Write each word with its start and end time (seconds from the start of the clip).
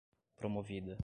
promovida 0.37 0.97